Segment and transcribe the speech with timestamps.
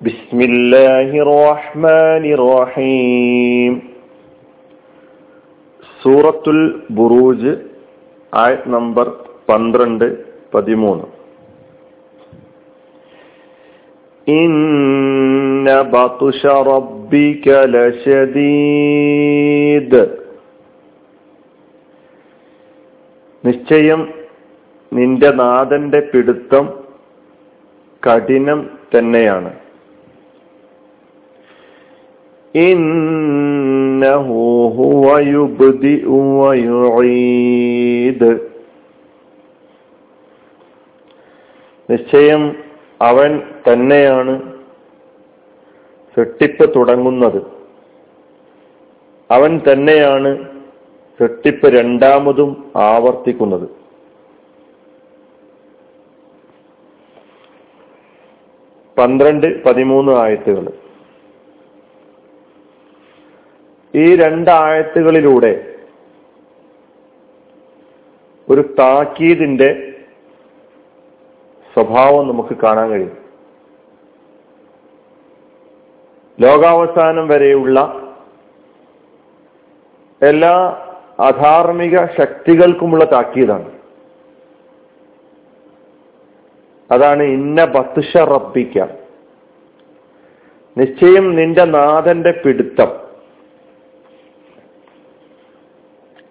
[0.00, 3.72] بسم الله الرحمن الرحيم
[6.00, 6.58] സൂറത്തുൽ
[6.96, 7.52] ബുറൂജ്
[8.32, 9.06] ആയത് നമ്പർ
[9.48, 10.04] പന്ത്രണ്ട്
[10.54, 11.06] പതിമൂന്ന്
[14.26, 18.92] ഇന്ന ബതുഷ റബ്ബിക ലശദീദ്
[23.44, 24.00] നിശ്ചയം
[24.92, 26.64] നിന്റെ നാഥന്റെ പിടുത്തം
[28.02, 28.60] കഠിനം
[28.94, 29.50] തന്നെയാണ്
[41.89, 42.55] നിശ്ചയം
[43.01, 44.53] അവൻ തന്നെയാണ്
[46.15, 47.41] സൃഷ്ടിപ്പ് തുടങ്ങുന്നത്.
[49.31, 50.49] അവൻ തന്നെയാണ്
[51.19, 53.69] സൃഷ്ടിപ്പ് രണ്ടാമതും ആവർത്തിക്കുന്നത്.
[58.97, 60.88] പന്ത്രണ്ട് പതിമൂന്ന് ആയത്തുകൾ.
[63.95, 65.75] ഈ രണ്ടാഴത്തുകളിലൂടെ
[68.49, 69.93] ഒരു താക്കീതിന്റെ
[71.73, 73.17] സ്വഭാവം നമുക്ക് കാണാൻ കഴിയും.
[76.39, 77.93] ലോകാവസാനം വരെയുള്ള
[80.21, 80.85] എല്ലാ
[81.19, 83.71] അധാർമിക ശക്തികൾക്കുമുള്ള താക്കീതാണ്.
[86.91, 88.85] അതാണ് ഇന്ന ബത്തുഷ റബ്ബിക്ക.
[90.77, 93.08] നിശ്ചയം നിന്റെ നാഥന്റെ പിടുത്തം.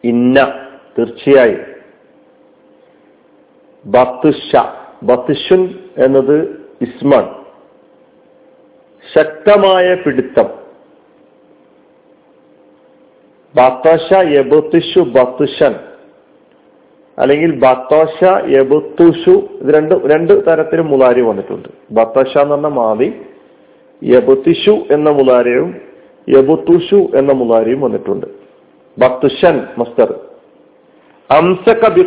[0.05, 0.67] ഇന്ന.
[0.99, 1.61] തീർച്ചയായും.
[3.87, 4.57] ബത്തുഷ.
[5.03, 7.29] ബത്തുഷുൻ എന്നത് ഇസ്മൺ
[9.17, 10.69] ശക്തമായ പിടുത്തം.
[13.55, 15.75] ബത്തോഷ യബുത്തുഷു ബത്തുഷൻ.
[17.19, 21.69] അല്ലെങ്കിൽ ബത്തോഷ യബുത്തുഷു ഇത് രണ്ട് രണ്ട് തരത്തിലും മുലാരി വന്നിട്ടുണ്ട്.
[21.91, 23.27] ബത്തോഷ എന്ന് പറഞ്ഞ മാതി
[24.03, 25.81] യബുത്തിഷു എന്ന മുലാരിയും
[26.29, 28.38] യബുത്തുഷു എന്ന മുലാരിയും വന്നിട്ടുണ്ട്.
[28.99, 30.21] ബത്തുഷൻ മസ്തർ
[31.31, 32.03] അംസക ബി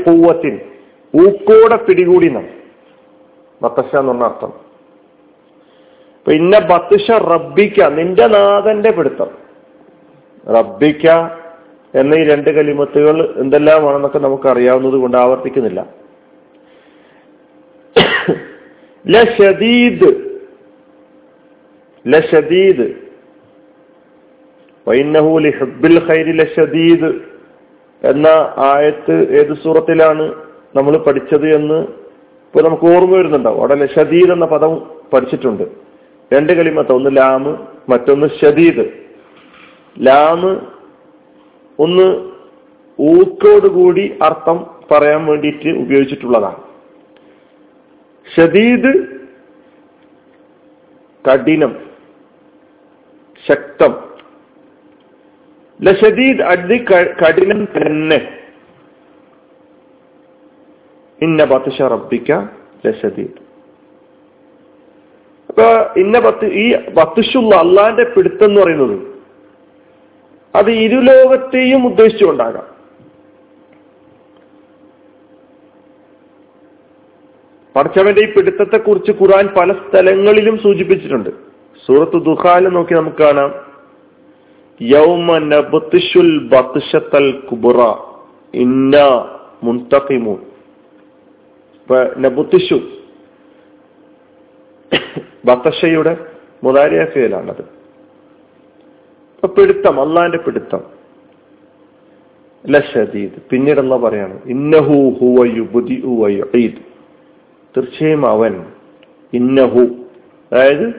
[1.18, 2.62] ഊക്കോടെ പിടികൂടി നാം
[4.00, 4.48] എന്ന് പറഞ്ഞ അർത്ഥം.
[6.20, 9.28] അപ്പൊ ഇന്ന ബത്തുഷ റബ്ബിക്ക നിന്റെ നാഥന്റെ പിടുത്തം.
[10.50, 11.08] റബ്ബിക്ക
[11.96, 15.86] എന്ന ഈ രണ്ട് കലിമത്തുകൾ എന്തെല്ലാമാണെന്നൊക്കെ നമുക്ക് അറിയാവുന്നത് കൊണ്ട് ആവർത്തിക്കുന്നില്ല.
[19.08, 20.40] ലഷദീദ്.
[22.08, 23.11] ലഷദീദ്.
[26.32, 27.14] ലഷദീദ്
[28.08, 28.28] എന്ന
[28.58, 30.34] ആയത്ത് ഏത് സൂറത്തിലാണ്
[30.76, 33.58] നമ്മൾ പഠിച്ചത് എന്ന് ഇപ്പൊ നമുക്ക് ഓർമ്മ വരുന്നുണ്ടാവും.
[33.58, 35.64] അവിടെ ഷദീദ് എന്ന പദം പഠിച്ചിട്ടുണ്ട്.
[36.34, 37.58] രണ്ട് കളിമത്ത ഒന്ന് ലാമ്
[37.90, 38.86] മറ്റൊന്ന് ഷദീദ്
[40.00, 40.60] ലാമ്
[41.80, 42.32] ഒന്ന്
[43.00, 46.58] ഊക്കോടുകൂടി അർത്ഥം പറയാൻ വേണ്ടിയിട്ട് ഉപയോഗിച്ചിട്ടുള്ളതാണ്.
[48.38, 49.08] ഷദീദ്
[51.30, 51.76] കഠിനം
[53.50, 54.11] ശക്തം
[55.84, 58.38] ലഷദീദ് അതി കഠിനം തന്നെ.
[61.22, 62.32] ഇന്ന ബത്തശ റബ്ബിക്ക
[62.88, 63.52] ലഷദീദ്
[65.50, 65.64] അപ്പൊ
[65.98, 69.12] ഇന്ന ബത്ത് ഈ ബത്തുഷുള്ള അള്ളാന്റെ പിടുത്തം എന്ന് പറയുന്നത്
[70.56, 72.82] അത് ഇരുലോകത്തെയും ഉദ്ദേശിച്ചുകൊണ്ടാകാം.
[77.76, 81.30] പടച്ചവന്റെ ഈ പിടുത്തത്തെ കുറിച്ച് ഖുറാൻ പല സ്ഥലങ്ങളിലും സൂചിപ്പിച്ചിട്ടുണ്ട്.
[81.86, 83.71] സൂറത്ത് ദുഹാല നോക്കി നമുക്ക് കാണാം.
[84.82, 85.38] യൗമ
[87.52, 87.94] കുബുറ.
[88.54, 88.98] ഇന്ന
[99.36, 100.84] അപ്പൊ പിടുത്തം അള്ളാന്റെ പിടുത്തം.
[102.70, 106.78] ലഷദീദ് പിന്നീട് പറയാണ് ഇന്നഹു ഹുവ യുബുദി യുഈദ്.
[107.78, 108.66] തീർച്ചയായും അവൻ
[109.34, 109.88] ഇന്നഹു.
[110.52, 110.90] അതായത്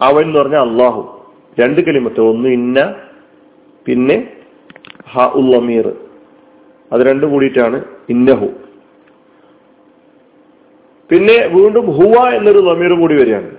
[0.00, 1.21] അവൻ എന്ന് പറഞ്ഞ അള്ളാഹു
[1.60, 2.20] രണ്ട് കലിമത്ത്.
[2.20, 2.94] ഒന്ന് ഇന്ന
[3.86, 4.32] പിന്നെ
[5.10, 5.92] ഹ ഉള്ളമീർ.
[6.92, 8.46] അത് രണ്ടും കൂടിയിട്ടാണ് ഇന്നഹു.
[11.10, 13.50] പിന്നെ വീണ്ടും ഹുവ എന്നൊരു ലമീർ കൂടി വരികയാണ്.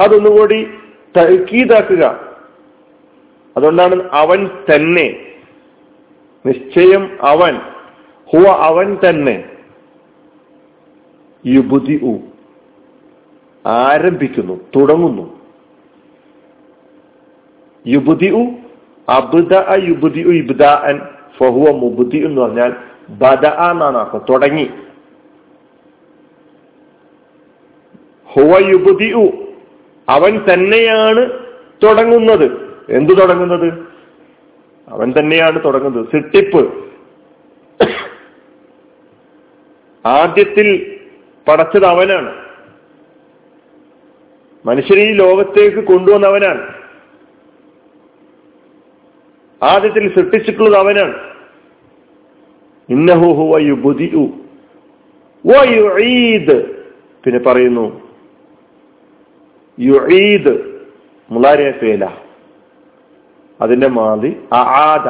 [0.00, 0.68] അതൊന്നുകൂടി
[1.16, 2.20] തൽക്കീതാക്കുക
[3.56, 5.16] അതുകൊണ്ടാണ് അവൻ തന്നെ.
[6.46, 7.54] നിശ്ചയം അവൻ.
[8.32, 9.44] ഹുവ അവൻ തന്നെ.
[11.46, 12.20] യുബുദി
[13.66, 15.45] ആരംഭിക്കുന്നു തുടങ്ങുന്നു.
[17.86, 18.44] യുബുദി ഉ
[19.08, 19.54] അബുദ
[19.84, 20.98] യുബുദി ഉ ഇബ്ദാൻ
[21.38, 22.74] ഫഹുവ മുബുദി എന്ന് പറഞ്ഞാൽ
[23.08, 24.20] ബദ എന്നാണ് അർത്ഥം.
[24.30, 24.70] തുടങ്ങി.
[28.32, 29.26] ഹുവ യുബുദിഉ
[30.08, 31.30] അവൻ തന്നെയാണ്
[31.82, 32.74] തുടങ്ങുന്നത്.
[32.88, 33.86] എന്തു തുടങ്ങുന്നത്?
[34.88, 36.06] അവൻ തന്നെയാണ് തുടങ്ങുന്നത്.
[36.12, 36.84] സിട്ടിപ്പ്.
[40.06, 40.98] ആദ്യത്തിൽ
[41.48, 42.34] പടച്ചത് അവനാണ്.
[44.66, 46.75] മനുഷ്യരെ ഈ ലോകത്തേക്ക് കൊണ്ടുവന്നവനാണ്.
[49.66, 51.36] ആദ്യത്തിൽ സൃഷ്ടിച്ചിട്ടുള്ളത് അവനാണ്.
[57.24, 58.10] പിന്നെ പറയുന്നു
[59.80, 60.80] യുഈദ്
[61.30, 62.08] മുലാരിയ ഫേല.
[63.60, 65.08] അതിന്റെ മാതി ആദ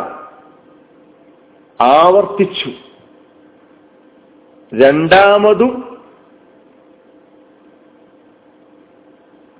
[1.82, 2.70] ആവർത്തിച്ചു.
[4.74, 5.98] രണ്ടാമതും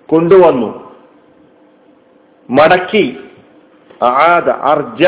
[0.09, 0.97] കൊണ്ടുവന്നു.
[2.51, 3.19] മടക്കി.
[4.03, 5.05] ആദ അർജ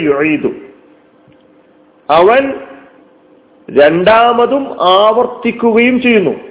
[0.00, 0.48] യുഴീതു
[2.10, 2.54] അവൻ
[3.70, 6.46] രണ്ടാമതും ആവർത്തിക്കുകയും ചെയ്യുന്നു.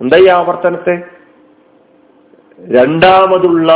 [0.00, 1.02] എന്താ ഈ ആവർത്തനത്തെ?
[2.60, 3.72] രണ്ടാമതുള്ള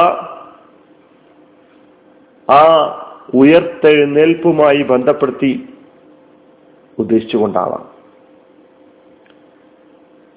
[2.50, 2.62] ആ
[3.34, 5.74] ഉയർത്തെഴുന്നേൽപ്പുമായി ബന്ധപ്പെടുത്തി
[6.98, 7.91] ഉദ്ദേശിച്ചുകൊണ്ടാവാം.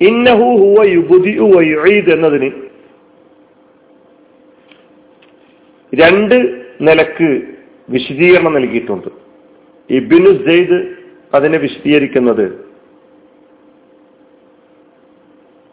[0.02, 2.50] ഇന്നഹു ഹുവ യുബുദി വയുഈദ് എന്നതിന്
[5.94, 6.36] രണ്ട്
[6.82, 7.30] നിലയ്ക്ക്
[7.90, 9.10] വിശദീകരണം നൽകിയിട്ടുണ്ട്.
[9.90, 10.78] ഇബിനു സെയ്ദ്
[11.34, 12.46] അതിനെ വിശദീകരിക്കുന്നത്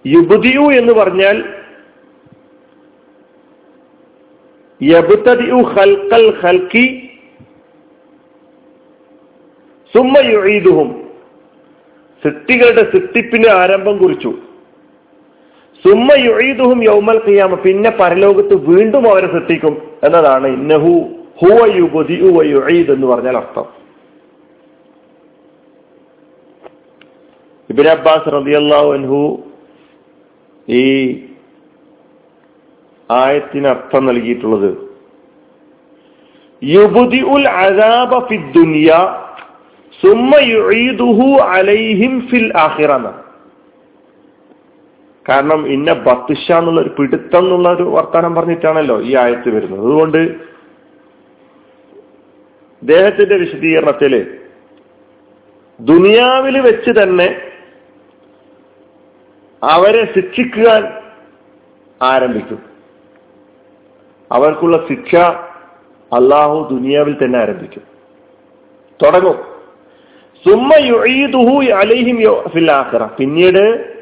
[0.04, 1.36] യുബുദിയു എന്ന് പറഞ്ഞാൽ
[4.80, 6.86] യബുത്തദിഉ ഖൽഖൽ ഹൽക്കി
[9.94, 11.01] സുമ്മ യുഈദുഹും
[12.24, 14.34] സൃഷ്ടികളുടെ സൃഷ്ടിപ്പിന് ആരംഭം കുറിച്ചു.
[15.84, 17.54] സുമ്മ യുഈദുഹും യൗമൽ ഖിയാമ.
[17.54, 19.74] പിന്നെ പരലോകത്ത് വീണ്ടും അവരെ സൃഷ്ടിക്കും
[20.04, 20.92] എന്നതാണ് ഇന്നഹു
[21.42, 21.60] ഹുവ
[22.44, 23.66] യുഈദ് എന്ന് പറഞ്ഞാൽ അർത്ഥം.
[27.70, 29.20] ഇബിൻ അബ്ബാസ് റളിയല്ലാഹു അൻഹു
[30.68, 30.84] ഈ
[33.10, 34.70] ആയത്തിന് അർത്ഥം നൽകിയിട്ടുള്ളത്.
[36.64, 38.92] യുബദിഉൽ ഉൽ ഫിദ് ദുനിയ
[41.42, 43.24] അലൈഹിം ഫിൽ ആഹിറന്ന
[45.28, 49.80] കാരണം ഇന്ന ബത്തുഷ എന്നുള്ള ഒരു പിടുത്തം എന്നുള്ള ഒരു വർത്തമാനം പറഞ്ഞിട്ടാണല്ലോ ഈ ആയത്ത് വരുന്നത്.
[49.80, 50.34] അതുകൊണ്ട്
[52.82, 54.38] ദേഹത്തിന്റെ വിശദീകരണത്തിൽ
[55.80, 57.40] ദുനിയാവിൽ വെച്ച് തന്നെ
[59.62, 61.02] അവരെ ശിക്ഷിക്കാൻ
[62.02, 62.62] ആരംഭിക്കും.
[64.32, 65.16] അവർക്കുള്ള ശിക്ഷ
[66.12, 67.82] അള്ളാഹു ദുനിയാവിൽ തന്നെ ആരംഭിക്കും.
[69.04, 69.51] തുടങ്ങും.
[71.72, 72.16] അലൈഹിം
[73.18, 73.92] പിന്നീട്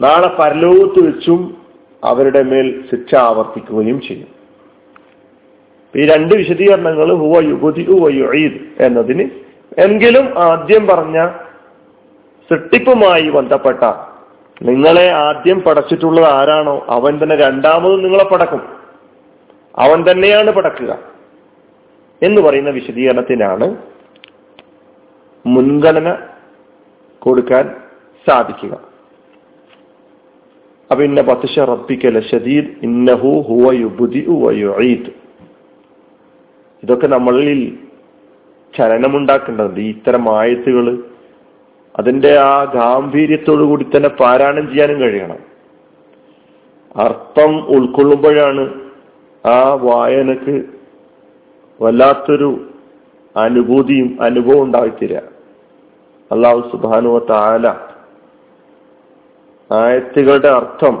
[0.00, 1.56] നാളെ പരലോകത്ത് വെച്ചും
[2.04, 4.28] അവരുടെ മേൽ ശിക്ഷ ആവർത്തിക്കുകയും ചെയ്യും.
[5.96, 9.30] ഈ രണ്ട് വിശദീകരണങ്ങൾ ഹുവ യുബുദി യുഴീദ് എന്നതിന്
[9.78, 11.28] എങ്കിലും ആദ്യം പറഞ്ഞ
[12.50, 13.84] സൃഷ്ടിപ്പുമായി ബന്ധപ്പെട്ട
[14.62, 16.86] നിങ്ങളെ ആദ്യം പടച്ചിട്ടുള്ളത് ആരാണോ?
[16.88, 18.62] അവൻ തന്നെ രണ്ടാമത് നിങ്ങളെ പടക്കും.
[19.78, 20.98] അവൻ തന്നെയാണ് പടക്കുക
[22.22, 23.76] എന്ന് പറയുന്ന വിശദീകരണത്തിനാണ്
[25.54, 26.08] മുൻഗണന
[27.22, 27.64] കൊടുക്കാൻ
[28.26, 28.74] സാധിക്കുക.
[30.90, 35.12] അപ്പൊ ഇന്ന പത്തുഷ റബ്ബിക്കല ഷദീദ് ഇന്നഹു ഹുവ യുബുദി വയുഈദ്
[36.82, 37.60] ഇതൊക്കെ നമ്മളിൽ
[38.74, 39.80] ചലനമുണ്ടാക്കേണ്ടതുണ്ട്.
[39.86, 40.86] ഈ ഇത്തരം ആയത്തുകൾ
[41.94, 45.40] അതിന്റെ ആ ഗാംഭീര്യത്തോടു കൂടി തന്നെ പാരായണം ചെയ്യാനും കഴിയണം.
[47.04, 48.64] അർത്ഥം ഉൾക്കൊള്ളുമ്പോഴാണ്
[49.44, 50.54] ആ വായനക്ക്
[51.80, 52.50] വല്ലാത്തൊരു
[53.36, 55.22] അനുഭൂതിയും അനുഭവം ഉണ്ടായിത്തീരുക
[56.30, 57.66] അള്ളാഹു സുബാനുവ താല
[59.70, 60.96] ആയത്തുകളുടെ അർത്ഥം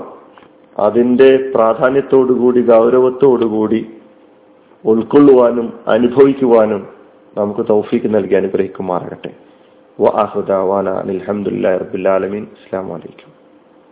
[0.76, 3.80] അതിന്റെ പ്രാധാന്യത്തോടുകൂടി ഗൗരവത്തോടുകൂടി
[4.84, 6.82] ഉൾക്കൊള്ളുവാനും അനുഭവിക്കുവാനും
[7.36, 9.32] നമുക്ക് തൗഫീക്ക് നൽകി അനുഗ്രഹിക്കുമാറാകട്ടെ.
[9.98, 13.30] വ ആഹുദാവാന അലഹമുല്ലാ റബുല്ലാലമീൻ അസ്സാം വലൈക്കും